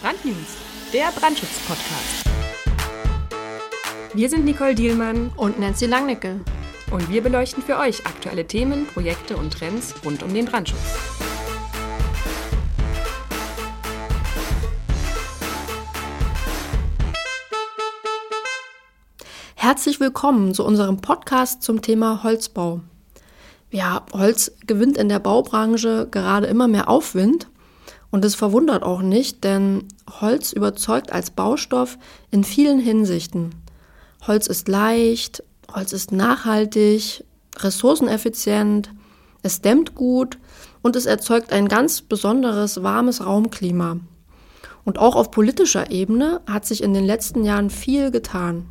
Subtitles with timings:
[0.00, 0.56] Brandnews,
[0.92, 2.24] der Brandschutz-Podcast.
[4.14, 6.40] Wir sind Nicole Dielmann und Nancy Langnickel.
[6.92, 10.78] Und wir beleuchten für euch aktuelle Themen, Projekte und Trends rund um den Brandschutz.
[19.56, 22.82] Herzlich willkommen zu unserem Podcast zum Thema Holzbau.
[23.72, 27.48] Ja, Holz gewinnt in der Baubranche gerade immer mehr Aufwind
[28.10, 29.84] und es verwundert auch nicht, denn
[30.20, 31.98] Holz überzeugt als Baustoff
[32.30, 33.54] in vielen Hinsichten.
[34.26, 35.42] Holz ist leicht,
[35.72, 37.24] Holz ist nachhaltig,
[37.58, 38.90] ressourceneffizient,
[39.42, 40.38] es dämmt gut
[40.82, 43.98] und es erzeugt ein ganz besonderes warmes Raumklima.
[44.84, 48.70] Und auch auf politischer Ebene hat sich in den letzten Jahren viel getan.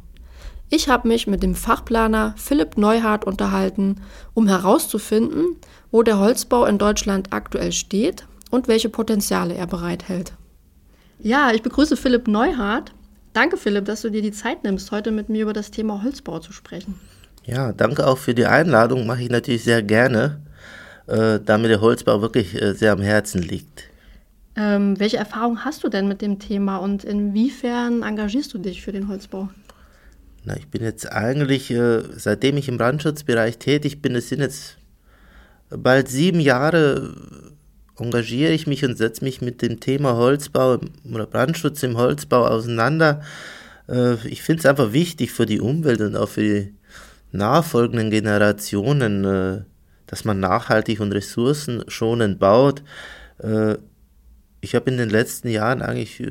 [0.70, 4.02] Ich habe mich mit dem Fachplaner Philipp Neuhardt unterhalten,
[4.34, 5.56] um herauszufinden,
[5.92, 10.34] wo der Holzbau in Deutschland aktuell steht und welche Potenziale er bereithält.
[11.20, 12.94] Ja, ich begrüße Philipp Neuhardt.
[13.34, 16.40] Danke, Philipp, dass du dir die Zeit nimmst, heute mit mir über das Thema Holzbau
[16.40, 16.96] zu sprechen.
[17.46, 20.42] Ja, danke auch für die Einladung, mache ich natürlich sehr gerne,
[21.08, 23.84] äh, da mir der Holzbau wirklich äh, sehr am Herzen liegt.
[24.56, 28.92] Ähm, welche Erfahrung hast du denn mit dem Thema und inwiefern engagierst du dich für
[28.92, 29.50] den Holzbau?
[30.44, 34.78] Na, ich bin jetzt eigentlich, äh, seitdem ich im Brandschutzbereich tätig bin, es sind jetzt
[35.70, 37.14] bald sieben Jahre,
[38.00, 40.80] engagiere ich mich und setze mich mit dem Thema Holzbau
[41.12, 43.22] oder Brandschutz im Holzbau auseinander.
[43.90, 46.74] Äh, ich finde es einfach wichtig für die Umwelt und auch für die
[47.32, 49.62] nachfolgenden Generationen, äh,
[50.06, 52.84] dass man nachhaltig und ressourcenschonend baut.
[53.40, 53.76] Äh,
[54.62, 56.22] ich habe in den letzten Jahren eigentlich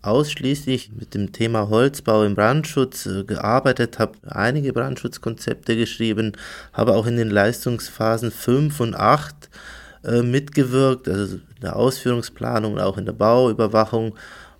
[0.00, 6.32] ausschließlich mit dem Thema Holzbau im Brandschutz gearbeitet, habe einige Brandschutzkonzepte geschrieben,
[6.72, 9.50] habe auch in den Leistungsphasen 5 und 8
[10.08, 14.14] äh, mitgewirkt, also in der Ausführungsplanung, auch in der Bauüberwachung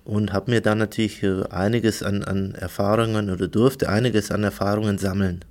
[0.05, 4.98] und habe mir dann natürlich äh, einiges an, an Erfahrungen oder durfte einiges an Erfahrungen
[4.98, 5.44] sammeln.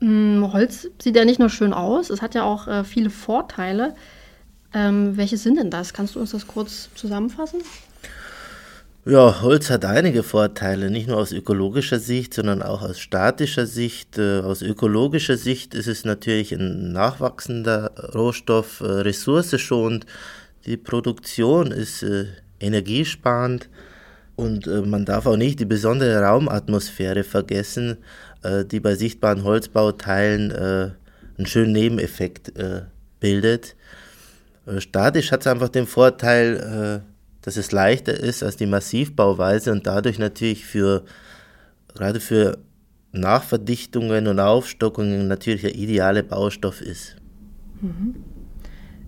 [0.00, 3.94] Mm, Holz sieht ja nicht nur schön aus, es hat ja auch äh, viele Vorteile.
[4.74, 5.92] Ähm, welche sind denn das?
[5.92, 7.60] Kannst du uns das kurz zusammenfassen?
[9.08, 14.18] Ja, Holz hat einige Vorteile, nicht nur aus ökologischer Sicht, sondern auch aus statischer Sicht.
[14.18, 20.04] Äh, aus ökologischer Sicht ist es natürlich ein nachwachsender Rohstoff, äh, ressourceschonend.
[20.66, 22.26] Die Produktion ist äh,
[22.60, 23.70] energiesparend
[24.36, 27.96] und man darf auch nicht die besondere Raumatmosphäre vergessen,
[28.70, 32.52] die bei sichtbaren Holzbauteilen einen schönen Nebeneffekt
[33.18, 33.74] bildet.
[34.78, 37.02] Statisch hat es einfach den Vorteil,
[37.42, 41.04] dass es leichter ist als die Massivbauweise und dadurch natürlich für
[41.94, 42.58] gerade für
[43.12, 47.16] Nachverdichtungen und Aufstockungen natürlich der ideale Baustoff ist.
[47.80, 48.16] Mhm.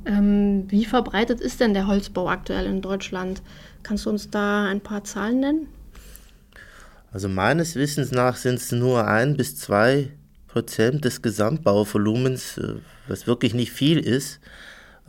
[0.07, 3.43] Ähm, wie verbreitet ist denn der Holzbau aktuell in Deutschland?
[3.83, 5.67] Kannst du uns da ein paar Zahlen nennen?
[7.13, 10.11] Also meines Wissens nach sind es nur ein bis zwei
[10.47, 12.75] Prozent des Gesamtbauvolumens, äh,
[13.09, 14.41] was wirklich nicht viel ist.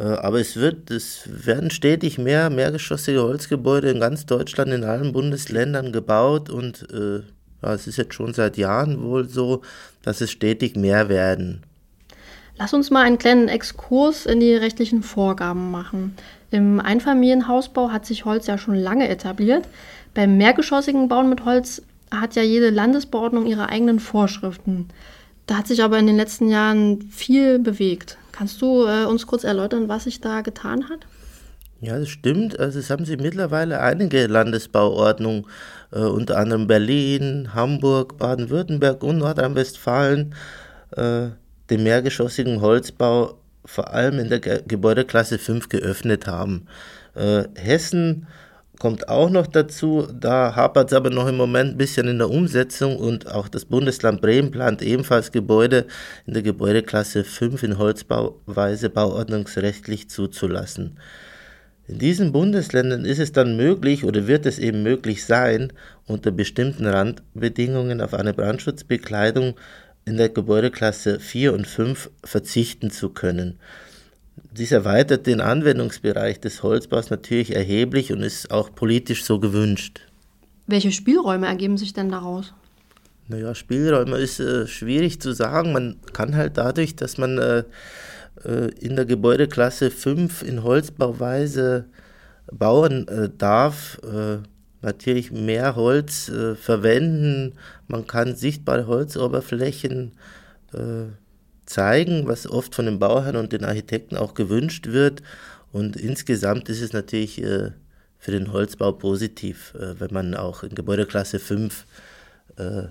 [0.02, 5.14] Äh, aber es wird, es werden stetig mehr mehrgeschossige Holzgebäude in ganz Deutschland, in allen
[5.14, 7.22] Bundesländern gebaut und äh,
[7.62, 9.62] es ist jetzt schon seit Jahren wohl so,
[10.02, 11.62] dass es stetig mehr werden.
[12.58, 16.16] Lass uns mal einen kleinen Exkurs in die rechtlichen Vorgaben machen.
[16.50, 19.68] Im Einfamilienhausbau hat sich Holz ja schon lange etabliert.
[20.14, 24.90] Beim mehrgeschossigen Bauen mit Holz hat ja jede Landesbeordnung ihre eigenen Vorschriften.
[25.52, 28.18] Da hat sich aber in den letzten Jahren viel bewegt.
[28.32, 31.00] Kannst du äh, uns kurz erläutern, was sich da getan hat?
[31.82, 32.58] Ja, das stimmt.
[32.58, 35.46] Also es haben sich mittlerweile einige Landesbauordnungen,
[35.92, 40.36] äh, unter anderem Berlin, Hamburg, Baden-Württemberg und Nordrhein-Westfalen,
[40.96, 41.32] äh,
[41.70, 46.68] den mehrgeschossigen Holzbau vor allem in der Ge Gebäudeklasse 5 geöffnet haben.
[47.14, 48.26] Äh, Hessen
[48.82, 50.08] kommt auch noch dazu.
[50.12, 53.66] Da hapert es aber noch im Moment ein bisschen in der Umsetzung und auch das
[53.66, 55.86] Bundesland Bremen plant ebenfalls Gebäude
[56.26, 60.98] in der Gebäudeklasse 5 in Holzbauweise bauordnungsrechtlich zuzulassen.
[61.88, 65.72] In diesen Bundesländern ist es dann möglich oder wird es eben möglich sein,
[66.08, 69.54] unter bestimmten Randbedingungen auf eine Brandschutzbekleidung
[70.06, 73.60] in der Gebäudeklasse 4 und 5 verzichten zu können.
[74.58, 80.02] Dies erweitert den Anwendungsbereich des Holzbaus natürlich erheblich und ist auch politisch so gewünscht.
[80.68, 82.54] Welche Spielräume ergeben sich denn daraus?
[83.30, 85.72] Naja, Spielräume ist äh, schwierig zu sagen.
[85.72, 87.64] Man kann halt dadurch, dass man äh,
[88.44, 91.86] äh in der Gebäudeklasse 5 in Holzbauweise
[92.52, 94.40] bauen äh, darf, äh,
[94.82, 97.54] natürlich mehr Holz äh, verwenden.
[97.88, 100.12] Man kann sichtbare Holzoberflächen
[101.72, 105.22] zeigen, was oft von den Bauherren und den Architekten auch gewünscht wird.
[105.72, 107.72] Und insgesamt ist es natürlich äh,
[108.20, 111.86] für den Holzbau positiv, äh, wenn man auch in Gebäudeklasse 5
[112.58, 112.84] äh,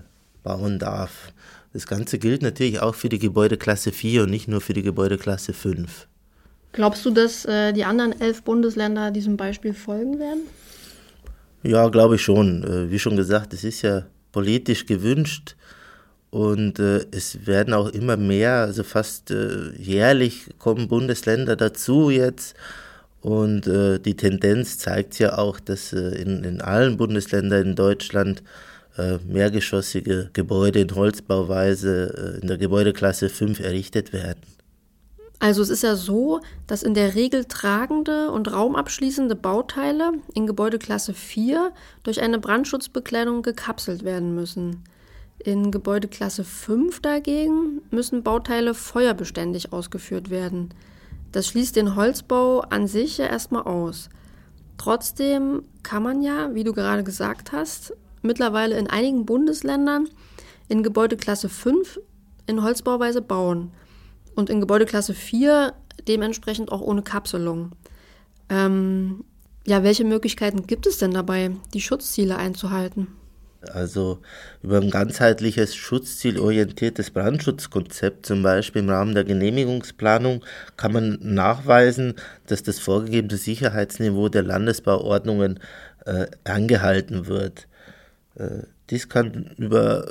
[0.43, 1.31] bauen darf.
[1.73, 5.53] Das Ganze gilt natürlich auch für die Gebäudeklasse 4 und nicht nur für die Gebäudeklasse
[5.53, 6.07] 5.
[6.73, 10.41] Glaubst du, dass äh, die anderen elf Bundesländer diesem Beispiel folgen werden?
[11.63, 12.63] Ja, glaube ich schon.
[12.63, 15.55] Äh, wie schon gesagt, es ist ja politisch gewünscht
[16.31, 22.55] und äh, es werden auch immer mehr, also fast äh, jährlich kommen Bundesländer dazu jetzt.
[23.19, 28.43] Und äh, die Tendenz zeigt ja auch, dass äh, in, in allen Bundesländern in Deutschland
[28.97, 34.39] äh, mehrgeschossige Gebäude in Holzbauweise in der Gebäudeklasse 5 errichtet werden.
[35.39, 41.13] Also es ist ja so, dass in der Regel tragende und raumabschließende Bauteile in Gebäudeklasse
[41.13, 41.71] 4
[42.03, 44.83] durch eine Brandschutzbekleidung gekapselt werden müssen.
[45.43, 50.73] In Gebäudeklasse 5 dagegen müssen Bauteile feuerbeständig ausgeführt werden.
[51.31, 54.09] Das schließt den Holzbau an sich ja erstmal aus.
[54.77, 60.07] Trotzdem kann man ja, wie du gerade gesagt hast, mittlerweile in einigen Bundesländern
[60.67, 61.99] in Gebäudeklasse 5
[62.47, 63.71] in Holzbauweise bauen
[64.35, 65.73] und in Gebäudeklasse 4
[66.07, 67.71] dementsprechend auch ohne Kapselung.
[68.49, 69.23] Ähm,
[69.65, 73.07] ja, welche Möglichkeiten gibt es denn dabei, die Schutzziele einzuhalten?
[73.69, 74.19] Also
[74.63, 80.43] über ein ganzheitliches schutzzielorientiertes Brandschutzkonzept, zum Beispiel im Rahmen der Genehmigungsplanung,
[80.77, 82.15] kann man nachweisen,
[82.47, 85.59] dass das vorgegebene Sicherheitsniveau der Landesbauordnungen
[86.05, 87.67] äh, angehalten wird.
[88.35, 90.07] Äh, dies kann über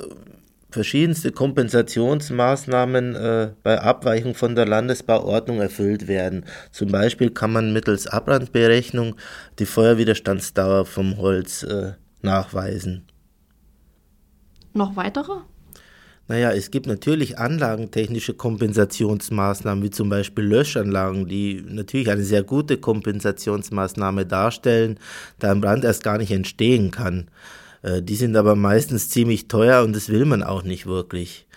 [0.71, 6.45] verschiedenste Kompensationsmaßnahmen äh, bei Abweichung von der Landesbauordnung erfüllt werden.
[6.71, 9.15] Zum Beispiel kann man mittels Abbrandberechnung
[9.59, 13.10] die Feuerwiderstandsdauer vom Holz äh, nachweisen.
[14.73, 15.33] Noch weitere?
[16.27, 22.77] Naja, es gibt natürlich anlagentechnische Kompensationsmaßnahmen, wie zum Beispiel Löschanlagen, die natürlich eine sehr gute
[22.77, 24.97] Kompensationsmaßnahme darstellen,
[25.39, 27.27] da ein Brand erst gar nicht entstehen kann.
[27.81, 31.47] Äh, die sind aber meistens ziemlich teuer und das will man auch nicht wirklich.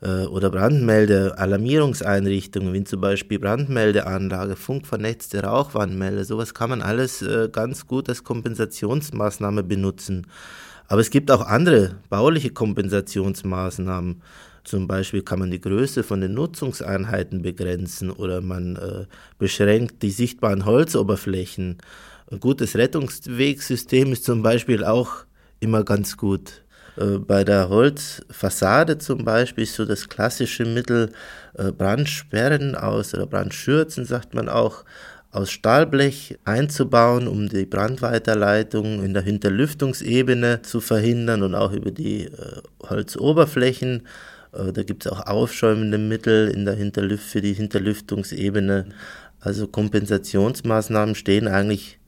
[0.00, 7.48] Äh, oder Brandmelde, Alarmierungseinrichtungen, wie zum Beispiel Brandmeldeanlage, funkvernetzte Rauchwarnmelder, sowas kann man alles äh,
[7.50, 10.26] ganz gut als Kompensationsmaßnahme benutzen.
[10.88, 14.22] Aber es gibt auch andere bauliche Kompensationsmaßnahmen.
[14.64, 19.06] Zum Beispiel kann man die Größe von den Nutzungseinheiten begrenzen oder man äh,
[19.38, 21.78] beschränkt die sichtbaren Holzoberflächen.
[22.30, 25.24] Ein gutes Rettungswegsystem ist zum Beispiel auch
[25.60, 26.62] immer ganz gut.
[26.96, 31.12] Äh, bei der Holzfassade zum Beispiel ist so das klassische Mittel
[31.54, 34.84] äh, Brandsperren aus oder Brandschürzen, sagt man auch,
[35.30, 42.24] aus Stahlblech einzubauen, um die Brandweiterleitung in der Hinterlüftungsebene zu verhindern und auch über die
[42.24, 44.06] äh, Holzoberflächen.
[44.52, 48.86] da gibt es auch aufschäumende Mittel in der Hinterlüft für die Hinterlüftungsebene.
[49.40, 51.98] Also Kompensationsmaßnahmen stehen eigentlich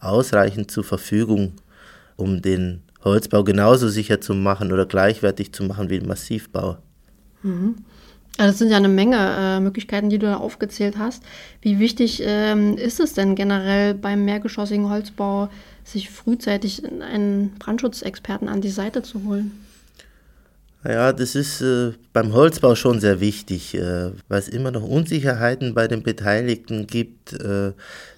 [0.00, 1.52] ausreichend zur Verfügung,
[2.16, 6.78] um den Holzbau genauso sicher zu machen oder gleichwertig zu machen wie den Massivbau.
[7.42, 7.76] Mhm.
[8.40, 11.22] Also das sind ja eine Menge äh, Möglichkeiten, die du da aufgezählt hast.
[11.60, 15.50] Wie wichtig ähm, ist es denn generell beim mehrgeschossigen Holzbau,
[15.84, 19.52] sich frühzeitig einen Brandschutzexperten an die Seite zu holen?
[20.82, 25.74] Ja, das ist äh, beim Holzbau schon sehr wichtig, äh, weil es immer noch Unsicherheiten
[25.74, 27.34] bei den Beteiligten gibt.
[27.34, 27.72] Äh,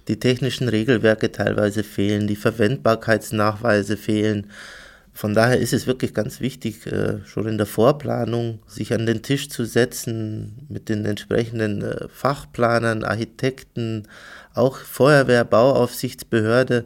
[0.07, 4.47] die technischen Regelwerke teilweise fehlen, die Verwendbarkeitsnachweise fehlen.
[5.15, 9.23] Von daher ist es wirklich ganz wichtig, äh, schon in der Vorplanung sich an den
[9.23, 14.09] Tisch zu setzen mit den entsprechenden äh, Fachplanern, Architekten,
[14.55, 16.85] auch Feuerwehr, Bauaufsichtsbehörde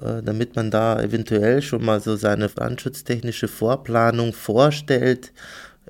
[0.00, 5.32] äh, damit man da eventuell schon mal so seine brandschutztechnische Vorplanung vorstellt,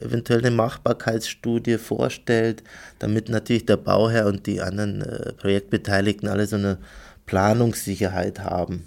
[0.01, 2.65] eventuell eine Machbarkeitsstudie vorstellt,
[2.99, 5.05] damit natürlich der Bauherr und die anderen
[5.39, 6.79] Projektbeteiligten alle so eine
[7.27, 8.85] Planungssicherheit haben.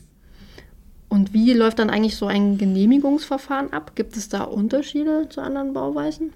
[1.11, 3.91] Und wie läuft dann eigentlich so ein Genehmigungsverfahren ab?
[3.95, 6.31] Gibt es da Unterschiede zu anderen Bauweisen?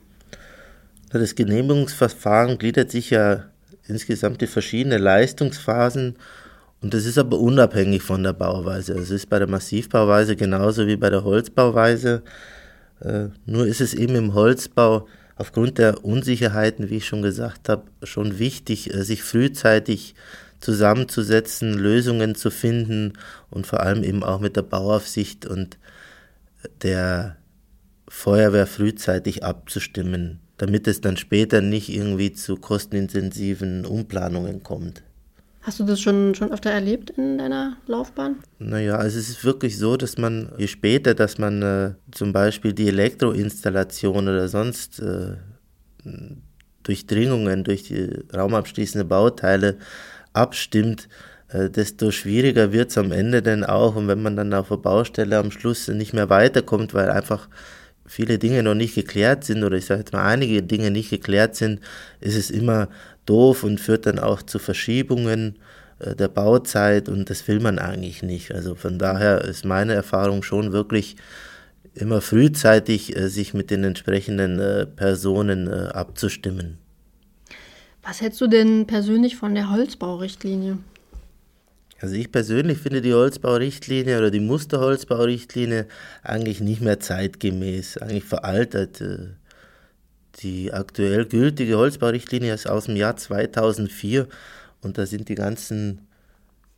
[1.11, 3.45] Das Genehmigungsverfahren gliedert sich ja
[3.87, 6.17] insgesamt in verschiedene Leistungsphasen
[6.81, 8.95] und das ist aber unabhängig von der Bauweise.
[8.95, 12.21] Es ist bei der Massivbauweise genauso wie bei der Holzbauweise.
[12.99, 17.83] Äh, nur ist es eben im Holzbau aufgrund der Unsicherheiten, wie ich schon gesagt habe,
[18.03, 20.15] schon wichtig, äh, sich frühzeitig
[20.59, 23.13] zusammenzusetzen, Lösungen zu finden
[23.49, 25.77] und vor allem eben auch mit der Bauaufsicht und
[26.81, 27.37] der
[28.07, 35.03] Feuerwehr frühzeitig abzustimmen, damit es dann später nicht irgendwie zu kostenintensiven Umplanungen kommt.
[35.65, 38.35] Hast du das schon, schon öfter erlebt in deiner Laufbahn?
[38.59, 42.71] Naja, also es ist wirklich so, dass man, je später, dass man äh, zum Beispiel
[42.73, 45.37] die Elektroinstallation oder sonst äh,
[46.83, 49.77] Durchdringungen durch die raumabschließende Bauteile
[50.35, 51.07] abstimmt,
[51.49, 53.95] äh, desto schwieriger wird es am Ende dann auch.
[53.95, 57.47] Und wenn man dann auf der Baustelle am Schluss nicht mehr weiterkommt, weil einfach
[58.05, 61.55] viele Dinge noch nicht geklärt sind oder ich sage jetzt mal einige Dinge nicht geklärt
[61.55, 61.79] sind,
[62.19, 62.89] ist es immer
[63.25, 65.57] doof und führt dann auch zu Verschiebungen
[65.99, 68.53] äh, der Bauzeit und das will man eigentlich nicht.
[68.53, 71.15] Also von daher ist meine Erfahrung schon wirklich
[71.93, 74.57] immer frühzeitig äh, sich mit den entsprechenden
[74.95, 76.84] Personen abzustimmen.
[78.05, 80.77] Was hältst du denn persönlich von der Holzbaurichtlinie?
[81.99, 85.87] Also ich persönlich finde die Holzbaurichtlinie oder die Musterholzbaurichtlinie
[86.21, 89.01] eigentlich nicht mehr zeitgemäß, eigentlich veraltet.
[90.41, 94.27] Die aktuell gültige Holzbaurichtlinie ist aus dem Jahr 2004
[94.81, 96.01] und da sind die ganzen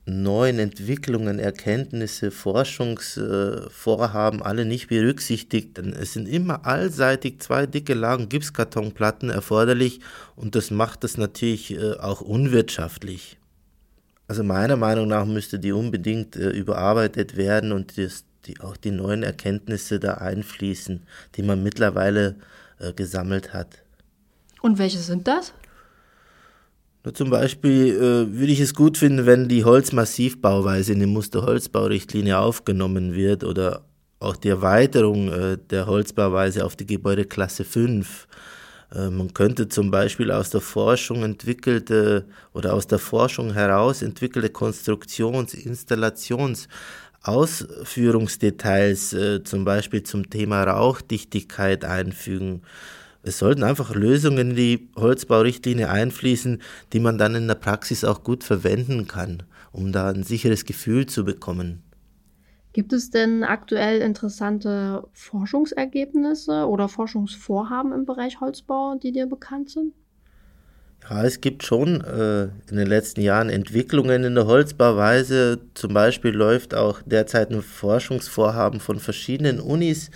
[0.07, 5.77] neuen Entwicklungen, Erkenntnisse, Forschungsvorhaben alle nicht berücksichtigt.
[5.77, 9.99] Es sind immer allseitig zwei dicke Lagen Gipskartonplatten erforderlich
[10.35, 13.37] und das macht es natürlich äh, auch unwirtschaftlich.
[14.29, 18.91] Also meiner Meinung nach müsste die unbedingt äh, überarbeitet werden und das, die, auch die
[18.91, 21.03] neuen Erkenntnisse da einfließen,
[21.35, 22.35] die man mittlerweile
[22.79, 23.83] äh, gesammelt hat.
[24.61, 25.53] Und welche sind das?
[27.13, 27.99] Zum Beispiel äh,
[28.33, 33.83] würde ich es gut finden, wenn die Holzmassivbauweise in die Musterholzbaurichtlinie aufgenommen wird oder
[34.19, 38.27] auch die Erweiterung äh, der Holzbauweise auf die Gebäudeklasse 5
[38.93, 44.49] äh, man könnte zum Beispiel aus der Forschung entwickelte oder aus der Forschung heraus entwickelte
[44.49, 46.67] Konstruktions-, Installations-,
[47.21, 52.61] Ausführungsdetails, äh, zum Beispiel zum Thema Rauchdichtigkeit einfügen.
[53.23, 56.61] Es sollten einfach Lösungen in die Holzbaurichtlinie einfließen,
[56.93, 61.05] die man dann in der Praxis auch gut verwenden kann, um da ein sicheres Gefühl
[61.07, 61.83] zu bekommen.
[62.73, 69.93] Gibt es denn aktuell interessante Forschungsergebnisse oder Forschungsvorhaben im Bereich Holzbau, die dir bekannt sind?
[71.09, 75.59] Ja, es gibt schon äh, in den letzten Jahren Entwicklungen in der Holzbauweise.
[75.73, 80.11] Zum Beispiel läuft auch derzeit ein Forschungsvorhaben von verschiedenen Unis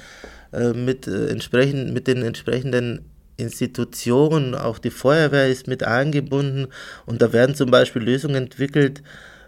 [0.52, 3.06] äh, mit, äh, entsprechend, mit den entsprechenden
[3.38, 4.54] Institutionen.
[4.54, 6.68] Auch die Feuerwehr ist mit eingebunden
[7.06, 9.02] und da werden zum Beispiel Lösungen entwickelt,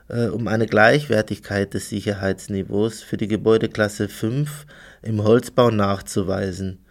[0.08, 4.66] äh, um eine Gleichwertigkeit des Sicherheitsniveaus für die Gebäudeklasse 5
[5.02, 6.86] im Holzbau nachzuweisen.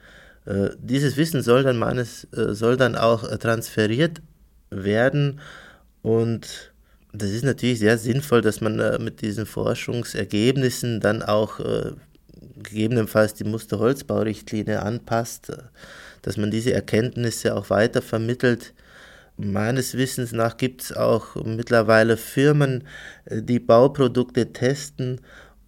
[0.44, 4.20] Äh, dieses Wissen soll dann, meines, äh, soll dann auch transferiert
[4.72, 5.40] werden
[6.02, 6.72] und
[7.12, 11.60] das ist natürlich sehr sinnvoll, dass man mit diesen Forschungsergebnissen dann auch
[12.62, 15.52] gegebenenfalls die Musterholzbaurichtlinie anpasst,
[16.22, 18.72] dass man diese Erkenntnisse auch weiter vermittelt
[19.38, 22.84] Meines Wissens nach gibt es auch mittlerweile Firmen,
[23.24, 25.20] äh, die Bauprodukte testen,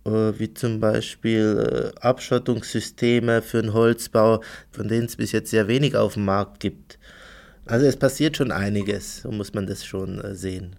[0.05, 5.67] äh, wie zum Beispiel äh, Abschottungssysteme für den Holzbau, von denen es bis jetzt sehr
[5.67, 6.99] wenig auf dem Markt gibt.
[7.67, 10.77] Also es passiert schon einiges, so muss man das schon sehen.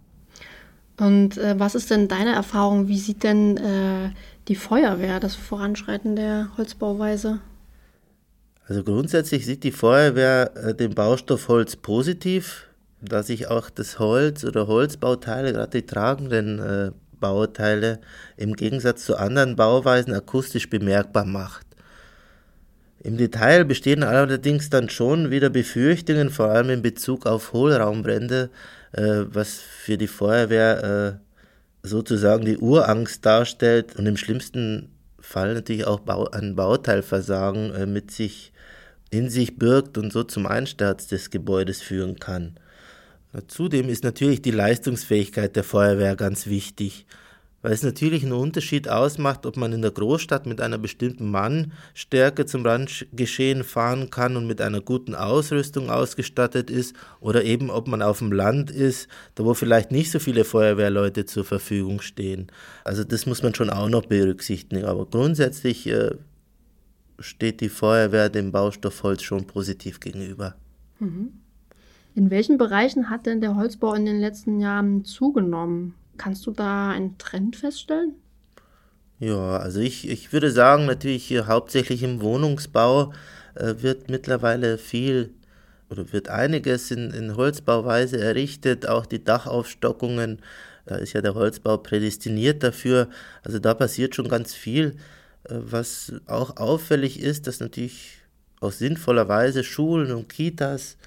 [0.97, 2.87] Und äh, was ist denn deine Erfahrung?
[2.87, 4.11] Wie sieht denn äh,
[4.47, 7.39] die Feuerwehr das Voranschreiten der Holzbauweise?
[8.67, 12.67] Also grundsätzlich sieht die Feuerwehr äh, den Baustoff Holz positiv
[13.09, 17.99] dass sich auch das Holz oder Holzbauteile, gerade die tragenden äh, Bauteile,
[18.37, 21.64] im Gegensatz zu anderen Bauweisen akustisch bemerkbar macht.
[23.05, 28.49] Im Detail bestehen allerdings dann schon wieder Befürchtungen, vor allem in Bezug auf Hohlraumbrände,
[28.93, 31.19] äh, was für die Feuerwehr
[31.83, 37.85] äh, sozusagen die Urangst darstellt und im schlimmsten Fall natürlich auch Bau, ein Bauteilversagen äh,
[37.85, 38.51] mit sich
[39.11, 42.57] in sich birgt und so zum Einsturz des Gebäudes führen kann.
[43.47, 47.05] Zudem ist natürlich die Leistungsfähigkeit der Feuerwehr ganz wichtig,
[47.65, 52.45] weil es natürlich einen Unterschied ausmacht, ob man in der Großstadt mit einer bestimmten Mannstärke
[52.45, 58.03] zum Brandgeschehen fahren kann und mit einer guten Ausrüstung ausgestattet ist oder eben ob man
[58.03, 62.51] auf dem Land ist, da wo vielleicht nicht so viele Feuerwehrleute zur Verfügung stehen.
[62.83, 66.11] Also das muss man schon auch noch berücksichtigen, aber grundsätzlich äh,
[67.17, 70.53] steht die Feuerwehr dem Baustoff Holz schon positiv gegenüber.
[70.99, 71.31] Mhm.
[72.13, 75.95] In welchen Bereichen hat denn der Holzbau in den letzten Jahren zugenommen?
[76.17, 78.13] Kannst du da einen Trend feststellen?
[79.19, 83.13] Ja, also ich, ich würde sagen, natürlich hauptsächlich im Wohnungsbau
[83.55, 85.33] äh, wird mittlerweile viel
[85.89, 90.39] oder wird einiges in, in Holzbauweise errichtet, auch die Dachaufstockungen,
[90.85, 93.09] da ist ja der Holzbau prädestiniert dafür.
[93.43, 94.97] Also da passiert schon ganz viel.
[95.43, 98.17] Äh, was auch auffällig ist, dass natürlich
[98.59, 100.97] auch sinnvollerweise Schulen und Kitas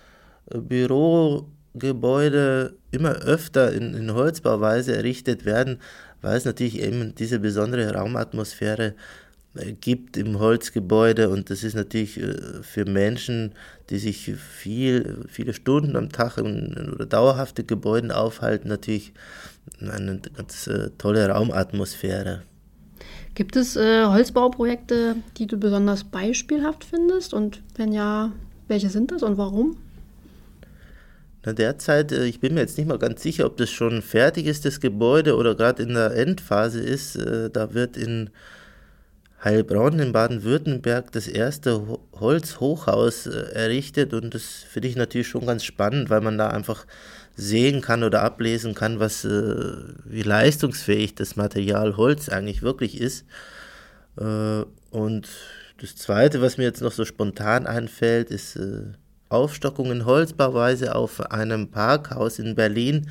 [1.73, 5.79] Bürogebäude immer öfter in, in Holzbauweise errichtet werden,
[6.21, 8.95] weil es natürlich eben diese besondere Raumatmosphäre
[9.55, 13.53] äh, gibt im Holzgebäude und das ist natürlich äh, für Menschen,
[13.91, 19.13] die sich viel, viele Stunden am Tag in oder dauerhafte Gebäuden aufhalten, natürlich
[19.81, 22.43] eine ganz äh, tolle Raumatmosphäre.
[23.35, 27.33] Gibt es äh, Holzbauprojekte, die du besonders beispielhaft findest?
[27.33, 28.33] Und wenn ja,
[28.67, 29.77] welche sind das und warum?
[31.45, 34.47] Na, derzeit, äh, ich bin mir jetzt nicht mal ganz sicher, ob das schon fertig
[34.47, 37.16] ist, das Gebäude, oder gerade in der Endphase ist.
[37.16, 38.30] Äh, da wird in
[39.45, 45.62] Heilbronn in Baden-Württemberg das erste Holzhochhaus äh, errichtet und das finde ich natürlich schon ganz
[45.62, 46.87] spannend, weil man da einfach
[47.37, 53.25] sehen kann oder ablesen kann, was wie leistungsfähig das Material Holz eigentlich wirklich ist.
[54.16, 55.28] und
[55.80, 58.59] das zweite, was mir jetzt noch so spontan einfällt, ist
[59.28, 63.08] Aufstockung in Holzbauweise auf einem Parkhaus in Berlin.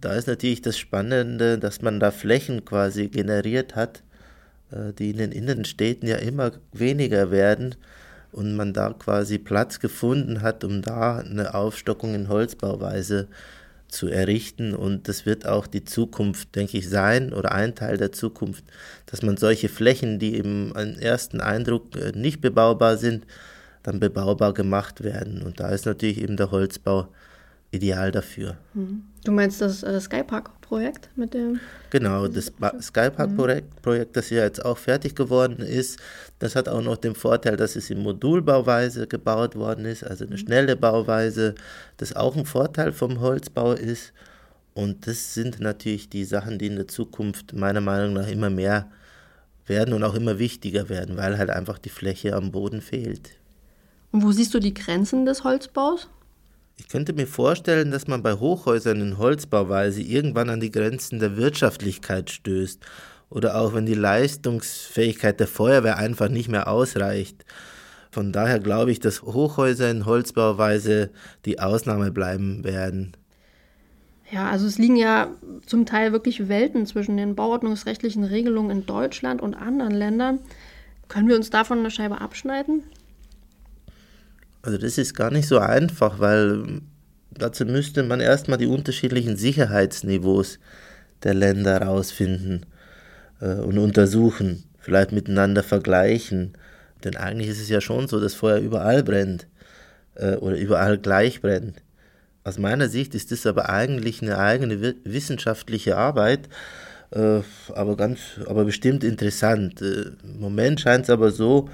[0.00, 4.02] Da ist natürlich das Spannende, dass man da Flächen quasi generiert hat,
[4.70, 7.74] äh, die in den Innenstädten ja immer weniger werden
[8.32, 13.28] und man da quasi Platz gefunden hat, um da eine Aufstockung in Holzbauweise
[13.88, 14.74] zu errichten.
[14.74, 18.64] Und das wird auch die Zukunft, denke ich, sein oder ein Teil der Zukunft,
[19.06, 23.26] dass man solche Flächen, die im ersten Eindruck äh, nicht bebaubar sind,
[23.88, 25.42] dann bebaubar gemacht werden.
[25.42, 27.08] Und da ist natürlich eben der Holzbau
[27.70, 28.56] ideal dafür.
[28.74, 29.02] Mhm.
[29.24, 31.60] Du meinst das äh, Skypark-Projekt mit dem?
[31.90, 35.98] Genau, das Skypark-Projekt, Projekt, das ja jetzt auch fertig geworden ist,
[36.38, 40.34] das hat auch noch den Vorteil, dass es in Modulbauweise gebaut worden ist, also eine
[40.34, 40.38] mhm.
[40.38, 41.54] schnelle Bauweise,
[41.96, 44.12] das auch ein Vorteil vom Holzbau ist.
[44.74, 48.88] Und das sind natürlich die Sachen, die in der Zukunft meiner Meinung nach immer mehr
[49.66, 53.37] werden und auch immer wichtiger werden, weil halt einfach die Fläche am Boden fehlt.
[54.12, 56.08] Und wo siehst du die Grenzen des Holzbaus?
[56.76, 61.36] Ich könnte mir vorstellen, dass man bei Hochhäusern in Holzbauweise irgendwann an die Grenzen der
[61.36, 62.80] Wirtschaftlichkeit stößt
[63.30, 67.44] oder auch wenn die Leistungsfähigkeit der Feuerwehr einfach nicht mehr ausreicht.
[68.10, 71.10] Von daher glaube ich, dass Hochhäuser in Holzbauweise
[71.44, 73.16] die Ausnahme bleiben werden.
[74.30, 75.28] Ja, also es liegen ja
[75.66, 80.38] zum Teil wirklich Welten zwischen den bauordnungsrechtlichen Regelungen in Deutschland und anderen Ländern.
[81.08, 82.82] Können wir uns davon eine Scheibe abschneiden?
[84.68, 86.82] Also das ist gar nicht so einfach, weil
[87.30, 90.58] dazu müsste man erstmal die unterschiedlichen Sicherheitsniveaus
[91.22, 92.66] der Länder herausfinden
[93.40, 96.52] äh, und untersuchen, vielleicht miteinander vergleichen.
[97.02, 99.46] Denn eigentlich ist es ja schon so, dass Feuer überall brennt
[100.16, 101.80] äh, oder überall gleich brennt.
[102.44, 106.50] Aus meiner Sicht ist das aber eigentlich eine eigene wissenschaftliche Arbeit,
[107.12, 107.40] äh,
[107.72, 109.80] aber ganz, aber bestimmt interessant.
[109.80, 111.70] Im Moment scheint es aber so,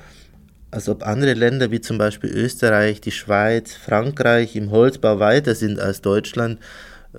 [0.75, 5.79] als ob andere Länder wie zum Beispiel Österreich, die Schweiz, Frankreich im Holzbau weiter sind
[5.79, 6.59] als Deutschland,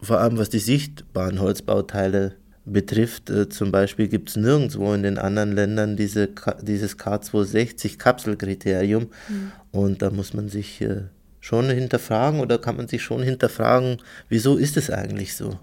[0.02, 2.34] vor allem was die sichtbaren Holzbauteile
[2.66, 3.30] betrifft.
[3.30, 6.30] Äh, zum Beispiel gibt es nirgendwo in den anderen Ländern diese,
[6.62, 9.52] dieses K260 Kapselkriterium mhm.
[9.72, 11.04] und da muss man sich äh,
[11.40, 15.58] schon hinterfragen oder kann man sich schon hinterfragen, wieso ist es eigentlich so?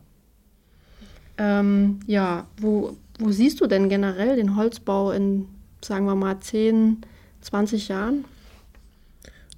[1.36, 5.46] Ähm, ja, wo, wo siehst du denn generell den Holzbau in,
[5.82, 7.04] sagen wir mal, 10,
[7.42, 8.24] 20 Jahren?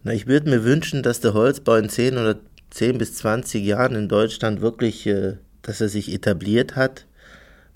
[0.02, 2.36] Na, ich würde mir wünschen, dass der Holzbau in 10 oder
[2.70, 7.06] 10 bis 20 Jahren in Deutschland wirklich, äh, dass er sich etabliert hat,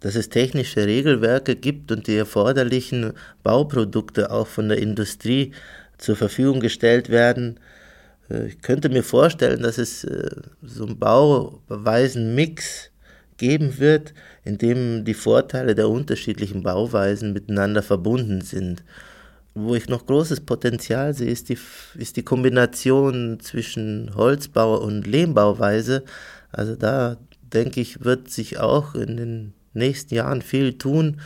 [0.01, 5.53] dass es technische Regelwerke gibt und die erforderlichen Bauprodukte auch von der Industrie
[5.97, 7.61] zur Verfügung gestellt werden.
[8.31, 10.31] Äh, ich könnte mir vorstellen, dass es äh,
[10.63, 12.91] so einen bauweisen Mix
[13.37, 18.83] geben wird, in dem die Vorteile der unterschiedlichen Bauweisen miteinander verbunden sind
[19.65, 21.59] wo ich noch großes Potenzial sehe, ist die,
[21.97, 26.05] ist die Kombination zwischen Holzbau und Lehmbauweise.
[26.53, 27.17] Also da
[27.53, 31.21] denke ich, wird sich auch in den nächsten Jahren viel tun.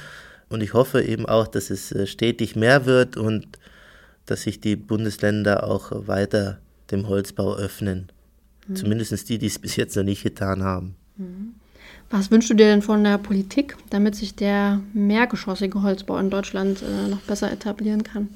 [0.48, 3.46] Und ich hoffe eben auch, dass es äh, stetig mehr wird und
[4.26, 6.58] dass sich die Bundesländer auch weiter
[6.90, 8.08] dem Holzbau öffnen.
[8.68, 8.76] Mhm.
[8.76, 10.94] Zumindest die, die es bis jetzt noch nicht getan haben.
[11.16, 11.54] Mhm.
[12.12, 16.82] Was wünschst du dir denn von der Politik, damit sich der mehrgeschossige Holzbau in Deutschland
[16.82, 18.28] äh, noch besser etablieren kann?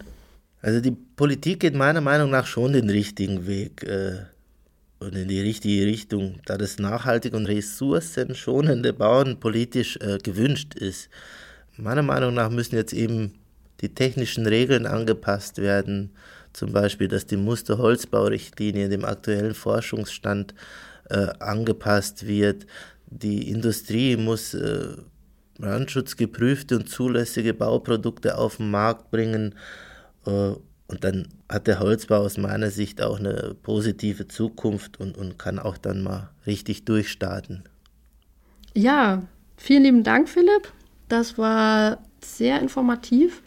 [0.63, 4.17] Also die Politik geht meiner Meinung nach schon den richtigen Weg äh,
[4.99, 11.11] und in die richtige Richtung, da das nachhaltig und ressourcenschonende Bauen politisch äh, gewünscht ist.
[11.77, 13.35] Meiner Meinung nach müssen jetzt eben
[13.83, 16.13] die technischen Regeln angepasst werden,
[16.55, 20.55] zum Beispiel, dass die Musterholzbaurichtlinie dem aktuellen Forschungsstand
[21.11, 22.67] äh, angepasst wird,
[23.07, 24.97] die Industrie muss äh,
[25.59, 29.55] brandschutzgeprüfte und zulässige Bauprodukte auf den Markt bringen.
[30.27, 30.53] Äh,
[30.89, 35.59] und dann hat der Holzbau aus meiner Sicht auch eine positive Zukunft und, und kann
[35.59, 37.65] auch dann mal richtig durchstarten.
[38.75, 39.23] Ja,
[39.57, 40.73] vielen lieben Dank, Philipp.
[41.09, 43.43] Das war sehr informativ.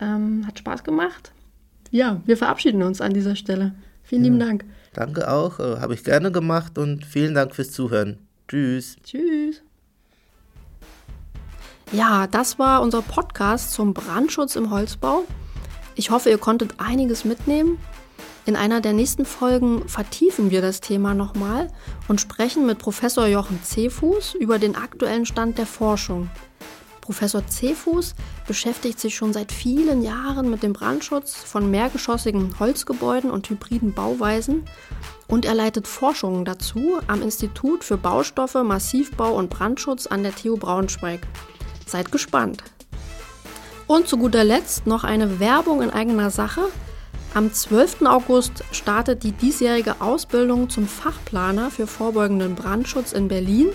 [0.00, 1.32] Ähm, hat Spaß gemacht.
[1.90, 3.74] Ja, wir verabschieden uns an dieser Stelle.
[4.02, 4.30] Vielen ja.
[4.30, 4.64] lieben Dank.
[4.92, 8.25] Danke auch, äh, habe ich gerne gemacht und vielen Dank fürs Zuhören.
[8.48, 8.96] Tschüss.
[9.02, 9.62] Tschüss.
[11.92, 15.24] Ja, das war unser Podcast zum Brandschutz im Holzbau.
[15.94, 17.78] Ich hoffe, ihr konntet einiges mitnehmen.
[18.44, 21.68] In einer der nächsten Folgen vertiefen wir das Thema nochmal
[22.06, 26.30] und sprechen mit Professor Jochen Cefuß über den aktuellen Stand der Forschung.
[27.06, 28.16] Professor Cefuß
[28.48, 34.64] beschäftigt sich schon seit vielen Jahren mit dem Brandschutz von mehrgeschossigen Holzgebäuden und hybriden Bauweisen
[35.28, 40.56] und er leitet Forschungen dazu am Institut für Baustoffe, Massivbau und Brandschutz an der TU
[40.56, 41.20] Braunschweig.
[41.86, 42.64] Seid gespannt!
[43.86, 46.62] Und zu guter Letzt noch eine Werbung in eigener Sache.
[47.34, 48.02] Am 12.
[48.02, 53.68] August startet die diesjährige Ausbildung zum Fachplaner für vorbeugenden Brandschutz in Berlin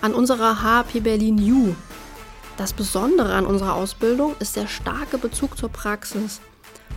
[0.00, 1.74] an unserer HAP Berlin U.
[2.58, 6.42] Das Besondere an unserer Ausbildung ist der starke Bezug zur Praxis.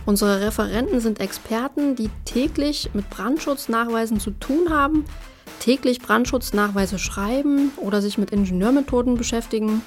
[0.04, 5.06] Unsere Referenten sind Experten, die täglich mit Brandschutznachweisen zu tun haben,
[5.60, 9.82] täglich Brandschutznachweise schreiben oder sich mit Ingenieurmethoden beschäftigen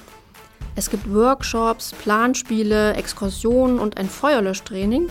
[0.78, 5.08] es gibt Workshops, Planspiele, Exkursionen und ein Feuerlöschtraining.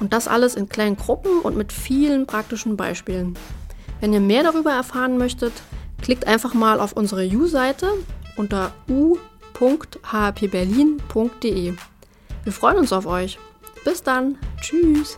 [0.00, 3.38] Und das alles in kleinen Gruppen und mit vielen praktischen Beispielen.
[4.00, 5.52] Wenn ihr mehr darüber erfahren möchtet,
[6.02, 7.92] klickt einfach mal auf unsere U-Seite
[8.36, 8.72] unter
[9.62, 11.74] u.hpberlin.de.
[12.44, 13.38] Wir freuen uns auf euch.
[13.84, 14.36] Bis dann.
[14.60, 15.16] Tschüss.